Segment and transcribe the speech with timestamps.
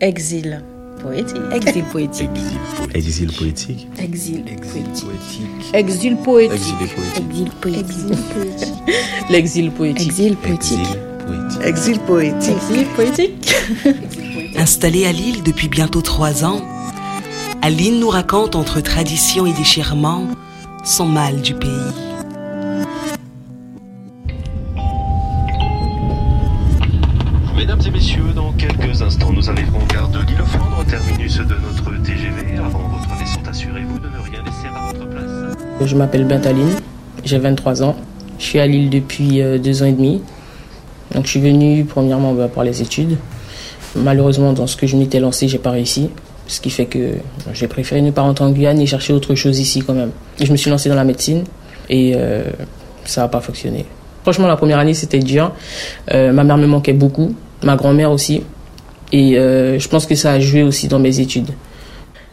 [0.00, 0.62] Exil
[1.02, 1.36] poétique.
[1.52, 2.30] Exil poétique.
[2.94, 3.88] Exil poétique.
[3.98, 5.74] Exil poétique.
[5.74, 6.74] Exil poétique.
[6.80, 8.74] Exil poétique.
[9.28, 10.06] L'exil poétique.
[10.08, 10.78] Exil poétique.
[11.64, 12.52] Exil poétique.
[12.70, 13.54] Exil poétique.
[14.56, 16.62] Installée à Lille depuis bientôt trois ans,
[17.60, 20.28] Aline nous raconte entre tradition et déchirement
[20.84, 22.07] son mal du pays.
[31.44, 32.58] De notre TGV.
[32.58, 35.56] Avant votre descente, assurez-vous de ne rien laisser à votre place.
[35.86, 36.76] Je m'appelle Bentaline,
[37.24, 37.96] j'ai 23 ans.
[38.38, 40.20] Je suis à Lille depuis euh, deux ans et demi.
[41.14, 43.16] Donc je suis venu premièrement bah, pour les études.
[43.96, 46.10] Malheureusement, dans ce que je m'étais lancé, j'ai pas réussi.
[46.46, 47.14] Ce qui fait que
[47.54, 50.10] j'ai préféré ne pas rentrer en Guyane et chercher autre chose ici quand même.
[50.40, 51.44] Je me suis lancé dans la médecine
[51.88, 52.44] et euh,
[53.04, 53.86] ça n'a pas fonctionné.
[54.22, 55.52] Franchement, la première année, c'était dur.
[56.12, 58.42] Euh, ma mère me manquait beaucoup, ma grand-mère aussi.
[59.12, 61.50] Et euh, je pense que ça a joué aussi dans mes études.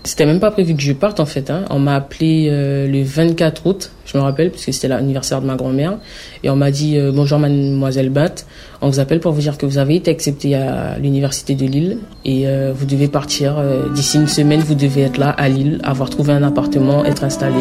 [0.04, 1.50] C'était même pas prévu que je parte en fait.
[1.50, 1.64] Hein.
[1.72, 5.56] On m'a appelé euh, le 24 août, je me rappelle, puisque c'était l'anniversaire de ma
[5.56, 5.98] grand-mère.
[6.44, 8.46] Et on m'a dit euh, Bonjour mademoiselle Bat,
[8.82, 11.98] on vous appelle pour vous dire que vous avez été acceptée à l'université de Lille
[12.24, 13.56] et euh, vous devez partir.
[13.58, 17.24] euh, D'ici une semaine, vous devez être là à Lille, avoir trouvé un appartement, être
[17.24, 17.56] installé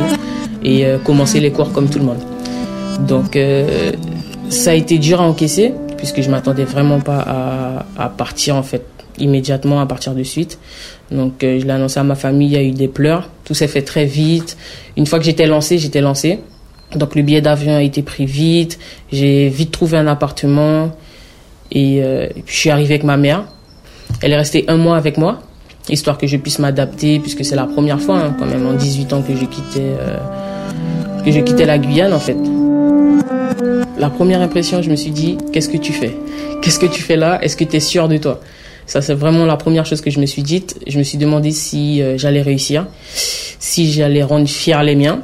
[0.62, 2.20] et euh, commencer les cours comme tout le monde.
[3.08, 3.92] Donc euh,
[4.50, 8.62] ça a été dur à encaisser, puisque je m'attendais vraiment pas à, à partir en
[8.62, 8.82] fait
[9.18, 10.58] immédiatement à partir de suite.
[11.10, 13.30] Donc euh, je l'ai annoncé à ma famille, il y a eu des pleurs.
[13.44, 14.56] Tout s'est fait très vite.
[14.96, 16.40] Une fois que j'étais lancée, j'étais lancée.
[16.94, 18.78] Donc le billet d'avion a été pris vite.
[19.12, 20.92] J'ai vite trouvé un appartement.
[21.72, 23.44] Et, euh, je suis arrivée avec ma mère.
[24.20, 25.40] Elle est restée un mois avec moi,
[25.88, 29.12] histoire que je puisse m'adapter, puisque c'est la première fois hein, quand même en 18
[29.12, 30.18] ans que je quittais, euh,
[31.24, 32.36] que je quittais la Guyane en fait.
[33.98, 36.14] La première impression, je me suis dit, qu'est-ce que tu fais?
[36.62, 37.42] Qu'est-ce que tu fais là?
[37.42, 38.40] Est-ce que tu es sûr de toi?
[38.86, 40.78] Ça, c'est vraiment la première chose que je me suis dite.
[40.86, 45.22] Je me suis demandé si euh, j'allais réussir, si j'allais rendre fiers les miens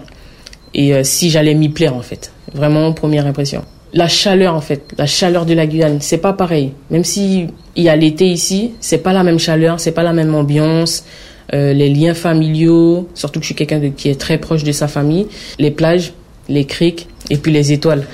[0.75, 2.33] et euh, si j'allais m'y plaire en fait.
[2.55, 3.63] Vraiment, première impression.
[3.93, 6.73] La chaleur en fait, la chaleur de la Guyane, c'est pas pareil.
[6.91, 10.13] Même si il y a l'été ici, c'est pas la même chaleur, c'est pas la
[10.13, 11.05] même ambiance.
[11.53, 14.87] Euh, les liens familiaux, surtout que je suis quelqu'un qui est très proche de sa
[14.87, 15.27] famille,
[15.59, 16.13] les plages,
[16.49, 18.07] les criques et puis les étoiles.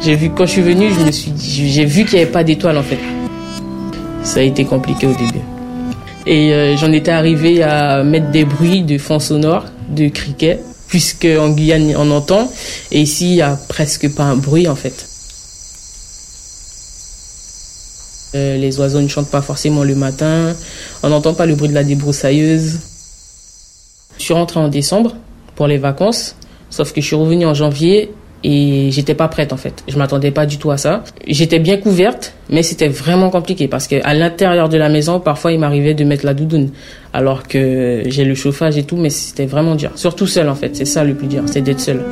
[0.00, 2.44] J'ai vu quand je suis venue, je me suis j'ai vu qu'il n'y avait pas
[2.44, 2.98] d'étoiles en fait.
[4.24, 5.44] Ça a été compliqué au début.
[6.26, 11.26] Et euh, j'en étais arrivé à mettre des bruits de fond sonore, de criquets, puisque
[11.26, 12.50] en Guyane on entend,
[12.90, 15.06] et ici il y a presque pas un bruit en fait.
[18.34, 20.54] Euh, les oiseaux ne chantent pas forcément le matin,
[21.02, 22.78] on n'entend pas le bruit de la débroussailleuse.
[24.18, 25.14] Je suis rentrée en décembre
[25.54, 26.36] pour les vacances,
[26.70, 28.10] sauf que je suis revenue en janvier
[28.44, 29.82] et j'étais pas prête en fait.
[29.88, 31.02] Je m'attendais pas du tout à ça.
[31.26, 35.52] J'étais bien couverte, mais c'était vraiment compliqué parce que à l'intérieur de la maison, parfois
[35.52, 36.70] il m'arrivait de mettre la doudoune,
[37.14, 39.92] alors que j'ai le chauffage et tout, mais c'était vraiment dur.
[39.96, 42.04] Surtout seul en fait, c'est ça le plus dur, c'est d'être seul.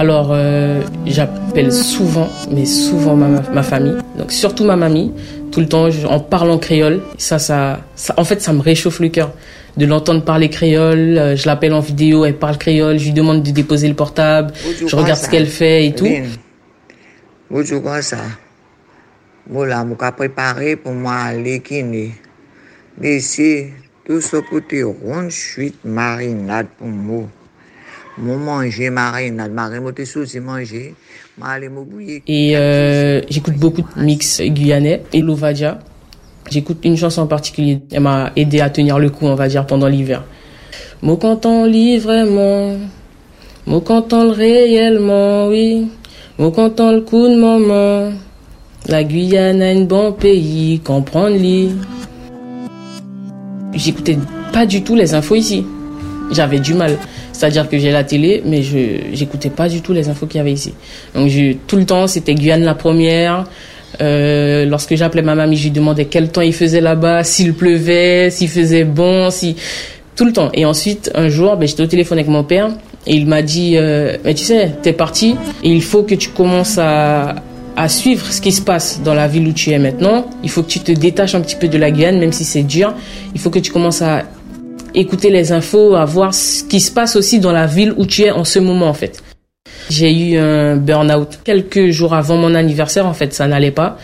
[0.00, 3.96] Alors, euh, j'appelle souvent, mais souvent ma, ma famille.
[4.16, 5.12] Donc, surtout ma mamie.
[5.52, 7.02] Tout le temps, je- en parlant créole.
[7.18, 9.34] Ça, ça, ça, en fait, ça me réchauffe le cœur
[9.76, 11.18] de l'entendre parler créole.
[11.18, 12.96] Euh, Je l'appelle en vidéo, elle parle créole.
[12.98, 14.52] Je lui demande de déposer le portable.
[14.88, 16.06] Je regarde ce qu'elle fait et tout.
[18.00, 18.16] Ça.
[19.50, 22.12] Voilà, je préparer pour moi aller kiné.
[22.96, 23.66] D'ici,
[24.06, 25.28] tout ce côté rond,
[25.84, 27.24] marinade pour moi.
[32.26, 35.78] Et euh, j'écoute beaucoup de mix guyanais et Lovadia.
[36.50, 37.80] J'écoute une chanson en particulier.
[37.92, 40.24] Elle m'a aidé à tenir le coup, on va dire, pendant l'hiver.
[41.02, 42.76] Mon content lit vraiment.
[43.84, 45.88] Content le réellement, oui.
[46.38, 48.12] Mon content le coup de maman.
[48.86, 51.70] La Guyane a un bon pays, comprendre lit.
[53.72, 54.18] J'écoutais
[54.52, 55.64] pas du tout les infos ici.
[56.32, 56.98] J'avais du mal.
[57.40, 60.40] C'est-à-dire que j'ai la télé, mais je j'écoutais pas du tout les infos qu'il y
[60.42, 60.74] avait ici.
[61.14, 63.46] Donc je, tout le temps, c'était Guyane la première.
[64.02, 68.28] Euh, lorsque j'appelais ma mamie, je lui demandais quel temps il faisait là-bas, s'il pleuvait,
[68.28, 69.56] s'il faisait bon, si
[70.16, 70.50] tout le temps.
[70.52, 72.68] Et ensuite, un jour, ben, j'étais au téléphone avec mon père
[73.06, 76.76] et il m'a dit, euh, mais tu sais, t'es parti il faut que tu commences
[76.76, 77.36] à
[77.74, 80.26] à suivre ce qui se passe dans la ville où tu es maintenant.
[80.42, 82.64] Il faut que tu te détaches un petit peu de la Guyane, même si c'est
[82.64, 82.92] dur.
[83.34, 84.24] Il faut que tu commences à
[84.94, 88.22] écouter les infos, à voir ce qui se passe aussi dans la ville où tu
[88.22, 89.22] es en ce moment, en fait.
[89.88, 93.98] J'ai eu un burn-out quelques jours avant mon anniversaire, en fait, ça n'allait pas,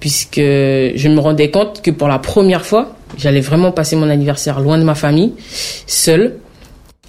[0.00, 4.60] puisque je me rendais compte que pour la première fois, j'allais vraiment passer mon anniversaire
[4.60, 5.32] loin de ma famille,
[5.86, 6.36] seule,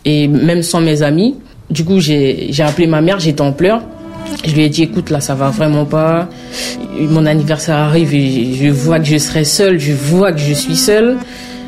[0.06, 1.36] et même sans mes amis.
[1.70, 3.82] Du coup, j'ai j'ai appelé ma mère, j'étais en pleurs,
[4.46, 6.30] Je lui ai dit, écoute, là, ça va vraiment pas.
[7.00, 10.76] Mon anniversaire arrive et je vois que je serai seule, je vois que je suis
[10.76, 11.18] seule.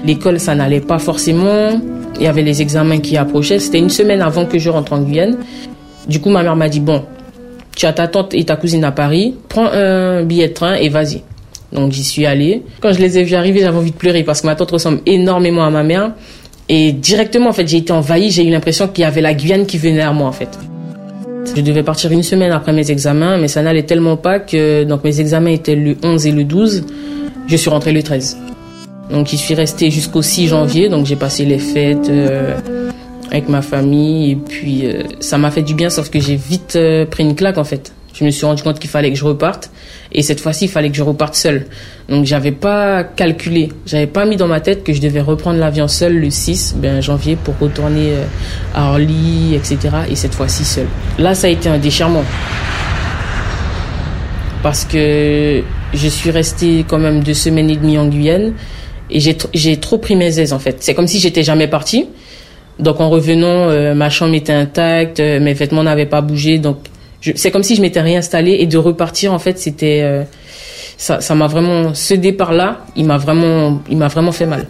[0.06, 1.82] L'école, ça n'allait pas forcément.
[2.18, 3.60] Il y avait les examens qui approchaient.
[3.60, 5.38] C'était une semaine avant que je rentre en Guyane.
[6.08, 7.04] Du coup, ma mère m'a dit, bon,
[7.76, 10.90] tu as ta tante et ta cousine à Paris, prends un billet de train et
[10.90, 11.24] vas-y.
[11.74, 12.62] Donc j'y suis allée.
[12.80, 15.00] Quand je les ai vus arriver, j'avais envie de pleurer parce que ma tante ressemble
[15.06, 16.14] énormément à ma mère.
[16.70, 18.30] Et directement, en fait, j'ai été envahie.
[18.32, 20.50] J'ai eu l'impression qu'il y avait la Guyane qui venait à moi, en fait.
[21.56, 25.04] Je devais partir une semaine après mes examens, mais ça n'allait tellement pas que donc
[25.04, 26.86] mes examens étaient le 11 et le 12.
[27.48, 28.38] Je suis rentrée le 13.
[29.10, 30.90] Donc j'y suis restée jusqu'au 6 janvier.
[30.90, 32.58] Donc j'ai passé les fêtes euh,
[33.32, 36.76] avec ma famille et puis euh, ça m'a fait du bien, sauf que j'ai vite
[36.76, 37.94] euh, pris une claque en fait.
[38.14, 39.70] Je me suis rendu compte qu'il fallait que je reparte
[40.14, 41.66] et cette fois-ci il fallait que je reparte seule.
[42.08, 45.90] Donc j'avais pas calculé, j'avais pas mis dans ma tête que je devais reprendre l'avion
[45.90, 48.14] seule le 6 ben, janvier pour retourner
[48.74, 49.78] à Orly, etc.
[50.10, 50.88] Et cette fois-ci seule.
[51.20, 52.24] Là ça a été un déchirement
[54.64, 55.62] parce que
[55.94, 58.54] je suis restée quand même deux semaines et demie en Guyane
[59.10, 59.20] et
[59.54, 60.78] j'ai trop pris mes aises en fait.
[60.80, 62.08] C'est comme si j'étais jamais partie.
[62.80, 66.58] Donc en revenant, euh, ma chambre était intacte, euh, mes vêtements n'avaient pas bougé.
[66.60, 66.78] Donc
[67.36, 70.24] c'est comme si je m'étais réinstallée et de repartir en fait c'était euh,
[70.98, 74.68] ça m'a vraiment ce départ là, il m'a vraiment il vraiment fait mal.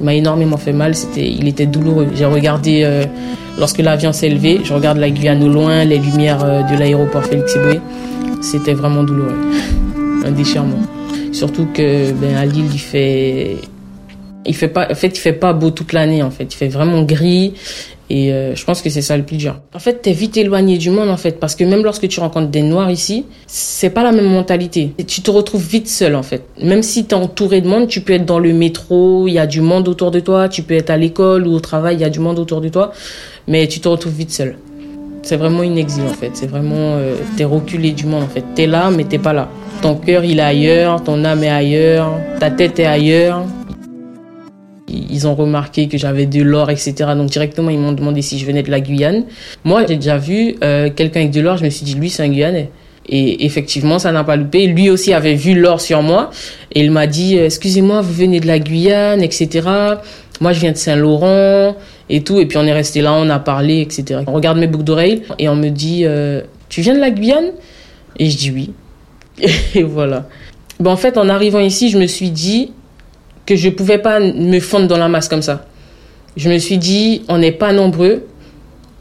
[0.00, 2.08] Il m'a énormément fait mal, c'était il était douloureux.
[2.14, 3.04] J'ai regardé
[3.58, 7.54] lorsque l'avion s'est élevé, je regarde la Guyane au loin, les lumières de l'aéroport Félix
[7.54, 7.80] Éboué.
[8.40, 9.38] C'était vraiment douloureux.
[10.24, 10.80] Un déchirement.
[11.32, 13.56] Surtout que ben à Lille il fait
[14.44, 16.68] il fait pas en fait il fait pas beau toute l'année en fait il fait
[16.68, 17.54] vraiment gris
[18.12, 19.58] et euh, je pense que c'est ça le plus dur.
[19.74, 22.50] En fait, t'es vite éloigné du monde en fait parce que même lorsque tu rencontres
[22.50, 24.92] des noirs ici, c'est pas la même mentalité.
[24.98, 26.44] Et tu te retrouves vite seul en fait.
[26.62, 29.46] Même si t'es entouré de monde, tu peux être dans le métro, il y a
[29.46, 32.04] du monde autour de toi, tu peux être à l'école ou au travail, il y
[32.04, 32.92] a du monde autour de toi,
[33.48, 34.58] mais tu te retrouves vite seul.
[35.22, 38.44] C'est vraiment une exil en fait, c'est vraiment euh, t'es reculé du monde en fait.
[38.54, 39.48] T'es là mais t'es pas là.
[39.82, 43.44] Ton cœur il est ailleurs, ton âme est ailleurs, ta tête est ailleurs.
[44.88, 46.94] Ils ont remarqué que j'avais de l'or, etc.
[47.16, 49.24] Donc directement, ils m'ont demandé si je venais de la Guyane.
[49.64, 51.56] Moi, j'ai déjà vu euh, quelqu'un avec de l'or.
[51.56, 52.70] Je me suis dit, lui, c'est un Guyanais.
[53.08, 54.68] Et effectivement, ça n'a pas loupé.
[54.68, 56.30] Lui aussi avait vu l'or sur moi.
[56.72, 59.68] Et il m'a dit, euh, excusez-moi, vous venez de la Guyane, etc.
[60.40, 61.74] Moi, je viens de Saint-Laurent
[62.08, 62.38] et tout.
[62.38, 64.20] Et puis on est resté là, on a parlé, etc.
[64.28, 67.50] On regarde mes boucles d'oreilles et on me dit, euh, tu viens de la Guyane?
[68.18, 68.70] Et je dis oui.
[69.74, 70.26] Et voilà.
[70.80, 72.72] Bon, en fait, en arrivant ici, je me suis dit,
[73.46, 75.64] que je pouvais pas me fondre dans la masse comme ça.
[76.36, 78.26] Je me suis dit, on n'est pas nombreux.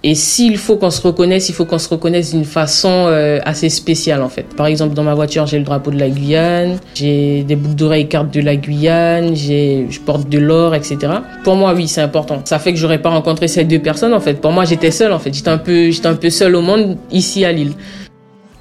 [0.04, 3.70] Et s'il faut qu'on se reconnaisse, il faut qu'on se reconnaisse d'une façon euh, assez
[3.70, 4.48] spéciale en fait.
[4.56, 8.08] Par exemple, dans ma voiture, j'ai le drapeau de la Guyane, j'ai des boucles d'oreilles
[8.08, 10.98] cartes de la Guyane, j'ai, je porte de l'or, etc.
[11.44, 12.42] Pour moi, oui, c'est important.
[12.46, 14.42] Ça fait que j'aurais pas rencontré ces deux personnes en fait.
[14.42, 15.36] Pour moi, j'étais seule en fait.
[15.36, 17.74] J'étais un peu, j'étais un peu seule au monde ici à Lille.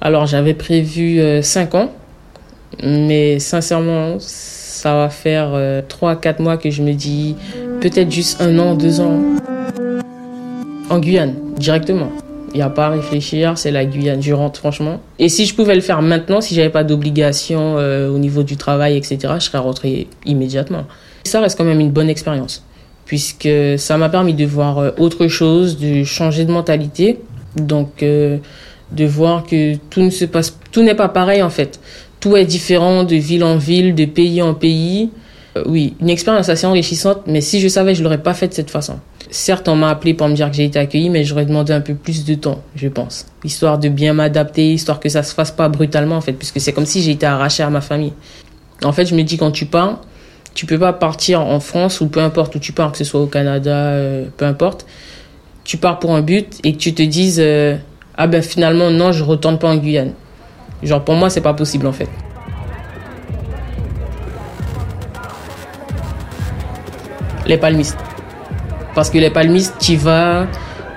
[0.01, 1.91] Alors, j'avais prévu 5 euh, ans,
[2.83, 7.35] mais sincèrement, ça va faire 3-4 euh, mois que je me dis
[7.81, 9.19] peut-être juste un an, deux ans.
[10.89, 12.09] En Guyane, directement.
[12.53, 14.23] Il n'y a pas à réfléchir, c'est la Guyane.
[14.23, 14.99] Je rentre franchement.
[15.19, 18.57] Et si je pouvais le faire maintenant, si j'avais pas d'obligation euh, au niveau du
[18.57, 20.85] travail, etc., je serais rentré immédiatement.
[21.25, 22.65] Ça reste quand même une bonne expérience,
[23.05, 23.47] puisque
[23.77, 27.19] ça m'a permis de voir euh, autre chose, de changer de mentalité.
[27.55, 28.03] Donc,
[28.91, 31.79] de voir que tout ne se passe, tout n'est pas pareil en fait
[32.21, 35.09] tout est différent de ville en ville, de pays en pays.
[35.57, 38.53] Euh, oui, une expérience assez enrichissante, mais si je savais, je l'aurais pas fait de
[38.53, 38.99] cette façon.
[39.31, 41.81] Certes, on m'a appelé pour me dire que j'ai été accueilli, mais j'aurais demandé un
[41.81, 43.25] peu plus de temps, je pense.
[43.43, 46.73] Histoire de bien m'adapter, histoire que ça se fasse pas brutalement, en fait, puisque c'est
[46.73, 48.13] comme si j'ai été arraché à ma famille.
[48.83, 50.01] En fait, je me dis, quand tu pars,
[50.53, 53.21] tu peux pas partir en France ou peu importe où tu pars, que ce soit
[53.21, 54.85] au Canada, euh, peu importe.
[55.63, 57.77] Tu pars pour un but et que tu te dises, euh,
[58.17, 60.13] ah ben finalement, non, je retourne pas en Guyane.
[60.83, 62.09] Genre pour moi c'est pas possible en fait.
[67.45, 67.97] Les palmistes.
[68.93, 70.47] Parce que les palmistes, tu vas,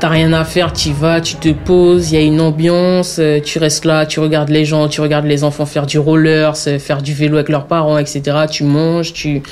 [0.01, 3.41] t'as rien à faire, tu vas, tu te poses, il y a une ambiance, euh,
[3.41, 7.03] tu restes là, tu regardes les gens, tu regardes les enfants faire du roller, faire
[7.03, 8.47] du vélo avec leurs parents, etc.
[8.51, 9.43] Tu manges, tu...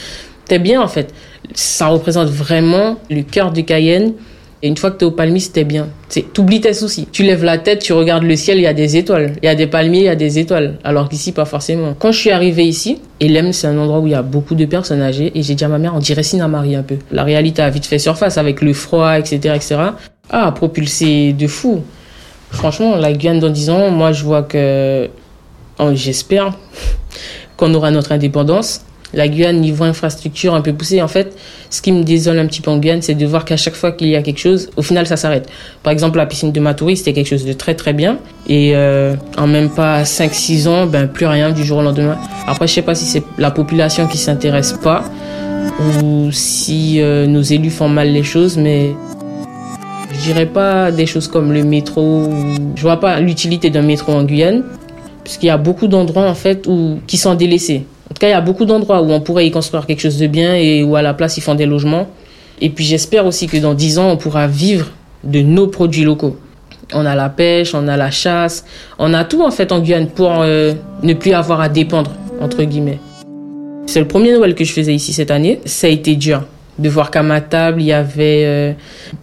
[0.47, 1.15] T'es bien en fait.
[1.55, 4.13] Ça représente vraiment le cœur du Cayenne
[4.65, 5.89] et une fois que tu es au palmier, c'était bien.
[6.09, 7.09] Tu oublies tes soucis.
[7.11, 9.33] Tu lèves la tête, tu regardes le ciel, il y a des étoiles.
[9.43, 10.79] Il y a des palmiers, il y a des étoiles.
[10.85, 11.95] Alors qu'ici, pas forcément.
[11.99, 14.65] Quand je suis arrivée ici, Elem, c'est un endroit où il y a beaucoup de
[14.65, 15.33] personnes âgées.
[15.35, 16.95] Et j'ai dit à ma mère, on dirait Sinamari un peu.
[17.11, 19.79] La réalité a vite fait surface avec le froid, etc., etc.
[20.31, 21.83] Ah, propulsé de fou.
[22.51, 25.09] Franchement, la Guyane dans 10 ans, moi, je vois que,
[25.81, 26.57] oh, j'espère
[27.57, 28.83] qu'on aura notre indépendance.
[29.15, 31.03] La Guyane, niveau infrastructure, un peu poussé.
[31.03, 31.37] En fait,
[31.71, 33.93] ce qui me désole un petit peu en Guyane, c'est de voir qu'à chaque fois
[33.93, 35.49] qu'il y a quelque chose, au final, ça s'arrête.
[35.83, 38.19] Par exemple, la piscine de Matoury, c'était quelque chose de très très bien.
[38.49, 42.17] Et euh, en même pas 5-6 ans, ben plus rien du jour au lendemain.
[42.47, 45.05] Après, je sais pas si c'est la population qui s'intéresse pas
[46.03, 48.95] ou si euh, nos élus font mal les choses, mais
[50.13, 52.29] je dirais pas des choses comme le métro.
[52.75, 54.65] Je vois pas l'utilité d'un métro en Guyane,
[55.25, 56.69] puisqu'il y a beaucoup d'endroits en fait
[57.07, 57.87] qui sont délaissés.
[58.23, 60.55] Cas, il y a beaucoup d'endroits où on pourrait y construire quelque chose de bien
[60.55, 62.07] et où à la place ils font des logements.
[62.61, 64.93] Et puis j'espère aussi que dans 10 ans, on pourra vivre
[65.25, 66.37] de nos produits locaux.
[66.95, 68.65] On a la pêche, on a la chasse,
[69.01, 72.63] on a tout en fait en Guyane pour euh, ne plus avoir à dépendre, entre
[72.63, 73.01] guillemets.
[73.87, 75.59] C'est le premier Noël que je faisais ici cette année.
[75.65, 76.45] Ça a été dur
[76.79, 78.73] de voir qu'à ma table, il y avait euh,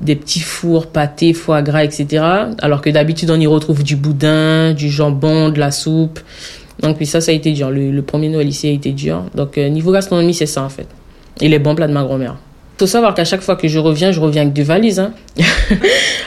[0.01, 2.21] des petits fours, pâtés, foie gras, etc.
[2.61, 6.19] Alors que d'habitude, on y retrouve du boudin, du jambon, de la soupe.
[6.81, 7.69] Donc oui, ça, ça a été dur.
[7.71, 9.23] Le, premier Noël ici a été dur.
[9.35, 10.87] Donc euh, niveau gastronomie, c'est ça en fait.
[11.41, 12.37] Et les bons plats de ma grand-mère.
[12.77, 14.99] Faut savoir qu'à chaque fois que je reviens, je reviens avec deux valises.
[14.99, 15.13] Hein.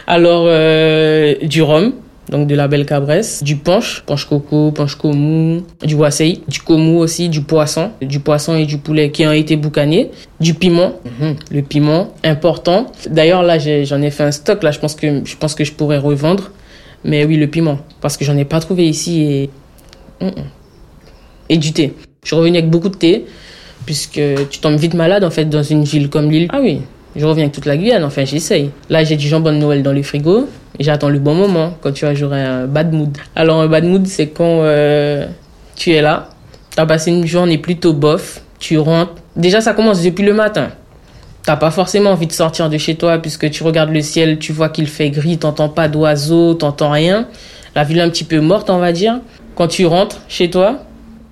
[0.06, 1.92] Alors, euh, du rhum,
[2.28, 6.96] donc de la belle cabresse, du punch, punch coco, punch komu, du wasei, du komu
[6.98, 11.36] aussi, du poisson, du poisson et du poulet qui ont été boucanés, du piment, mhm.
[11.50, 12.92] le piment important.
[13.08, 15.72] D'ailleurs là j'en ai, fait un stock là, je pense que je pense que je
[15.72, 16.50] pourrais revendre.
[17.04, 19.50] Mais oui le piment parce que j'en ai pas trouvé ici et.
[21.48, 21.94] Et du thé.
[22.22, 23.26] Je suis revenu avec beaucoup de thé
[23.84, 26.48] puisque tu tombes vite malade en fait dans une ville comme Lille.
[26.50, 26.80] Ah oui,
[27.16, 28.70] je reviens avec toute la Guyane, enfin j'essaye.
[28.90, 30.48] Là j'ai du jambon de Noël dans le frigo.
[30.80, 33.16] J'attends le bon moment quand tu vas jouer un bad mood.
[33.36, 35.26] Alors un bad mood c'est quand euh,
[35.76, 36.30] tu es là,
[36.74, 39.14] tu as passé une journée plutôt bof, tu rentres.
[39.36, 40.70] Déjà ça commence depuis le matin.
[41.44, 44.52] T'as pas forcément envie de sortir de chez toi puisque tu regardes le ciel, tu
[44.52, 47.26] vois qu'il fait gris, t'entends pas d'oiseaux, t'entends rien.
[47.74, 49.20] La ville est un petit peu morte on va dire.
[49.54, 50.82] Quand tu rentres chez toi,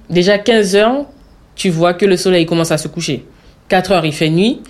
[0.08, 1.06] déjà 15 heures,
[1.54, 3.24] tu vois que le soleil commence à se coucher.
[3.68, 4.60] 4 heures il fait nuit.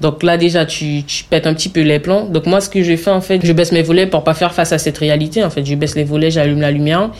[0.00, 2.26] Donc là déjà tu, pètes un petit peu les plans.
[2.26, 4.52] Donc moi ce que je fais en fait, je baisse mes volets pour pas faire
[4.52, 5.42] face à cette réalité.
[5.44, 7.10] En fait, je baisse les volets, j'allume la lumière,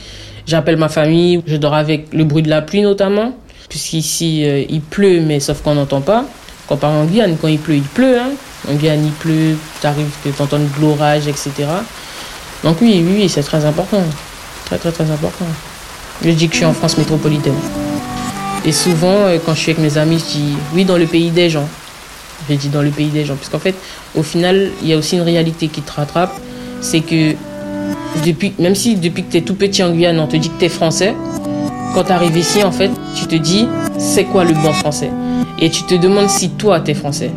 [0.46, 3.34] j'appelle ma famille, je dors avec le bruit de la pluie notamment,
[3.68, 6.24] puisqu'ici euh, il pleut mais sauf qu'on n'entend pas.
[6.66, 8.18] Comparé en Guyane, quand il pleut, il pleut.
[8.18, 8.30] Hein.
[8.68, 11.52] En Guyane il pleut, t'arrives que t'entends de l'orage, etc.
[12.62, 14.02] Donc oui, oui, oui c'est très important,
[14.66, 15.46] très très très important.
[16.24, 17.54] Je dis que je suis en France métropolitaine.
[18.64, 21.30] Et souvent, euh, quand je suis avec mes amis, je dis oui dans le pays
[21.30, 21.68] des gens.
[22.48, 23.36] J'ai dit dans le pays des gens.
[23.36, 23.74] Puisqu'en fait,
[24.16, 26.32] au final, il y a aussi une réalité qui te rattrape.
[26.80, 27.34] C'est que,
[28.24, 30.58] depuis, même si depuis que tu es tout petit en Guyane, on te dit que
[30.58, 31.14] tu es français,
[31.94, 33.68] quand tu arrives ici, en fait, tu te dis,
[33.98, 35.10] c'est quoi le bon français?
[35.60, 37.30] Et tu te demandes si toi, tu es français.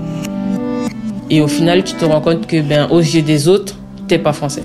[1.30, 3.76] Et au final, tu te rends compte que, ben, aux yeux des autres,
[4.08, 4.64] t'es pas français.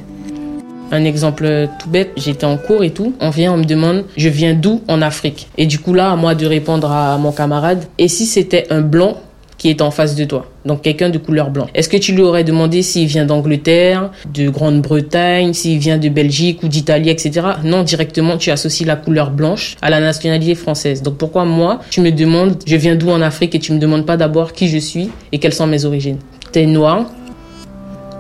[0.95, 3.15] Un exemple tout bête, j'étais en cours et tout.
[3.19, 5.49] On vient, on me demande, je viens d'où en Afrique?
[5.59, 8.81] Et du coup là, à moi de répondre à mon camarade, et si c'était un
[8.81, 9.17] blanc
[9.59, 10.47] qui est en face de toi?
[10.65, 11.67] Donc quelqu'un de couleur blanc.
[11.75, 16.63] Est-ce que tu lui aurais demandé s'il vient d'Angleterre, de Grande-Bretagne, s'il vient de Belgique
[16.63, 17.45] ou d'Italie, etc.
[17.65, 21.03] Non, directement, tu associes la couleur blanche à la nationalité française.
[21.03, 24.07] Donc pourquoi moi, tu me demandes, je viens d'où en Afrique et tu me demandes
[24.07, 26.19] pas d'abord qui je suis et quelles sont mes origines?
[26.53, 27.07] T'es noir,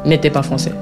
[0.04, 0.72] mais t'es pas français.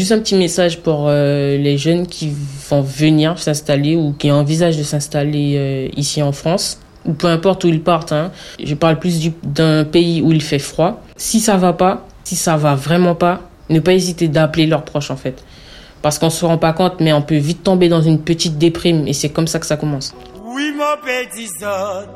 [0.00, 2.32] Juste un petit message pour euh, les jeunes qui
[2.70, 7.64] vont venir s'installer ou qui envisagent de s'installer euh, ici en France ou peu importe
[7.64, 8.12] où ils partent.
[8.12, 8.32] Hein.
[8.64, 11.02] Je parle plus d'un pays où il fait froid.
[11.16, 15.10] Si ça va pas, si ça va vraiment pas, ne pas hésiter d'appeler leurs proches
[15.10, 15.44] en fait.
[16.00, 19.06] Parce qu'on se rend pas compte, mais on peut vite tomber dans une petite déprime
[19.06, 20.14] et c'est comme ça que ça commence.
[20.46, 22.06] Oui, mon petit son,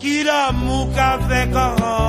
[0.00, 1.99] qui l'amour qu'a fait Maman,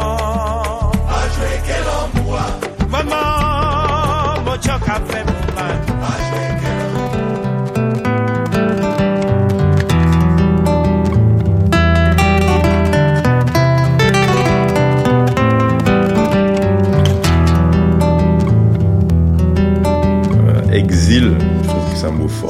[5.00, 5.31] mon choc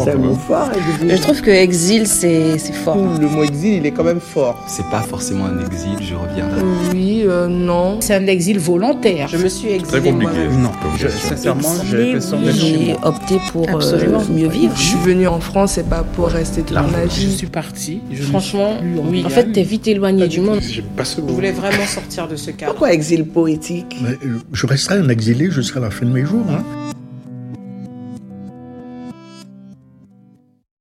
[0.03, 0.69] c'est un mot fort.
[0.71, 1.15] C'est un mot fort, exil.
[1.17, 2.97] Je trouve que exil, c'est fort.
[3.19, 4.63] Le mot exil, il est quand même fort.
[4.67, 6.47] C'est pas forcément un exil, je reviens.
[6.93, 7.97] Oui, euh, non.
[8.01, 9.27] C'est un exil volontaire.
[9.27, 9.99] Je me suis exilé.
[10.01, 10.47] Très compliqué.
[10.59, 14.73] Non, je, sincèrement, j'ai opté pour euh, mieux vivre.
[14.75, 17.31] Je suis venu en France, c'est pas pour rester toute ma vie.
[17.31, 18.01] Je suis parti.
[18.29, 18.73] Franchement,
[19.09, 19.23] oui.
[19.25, 20.59] En fait, t'es vite éloigné du monde.
[20.61, 20.81] Je
[21.21, 22.71] voulais vraiment sortir de ce cadre?
[22.71, 23.97] Pourquoi exil poétique?
[24.05, 24.15] Euh,
[24.53, 26.45] Je resterai un exilé jusqu'à la fin de mes jours.
[26.49, 26.63] Hein.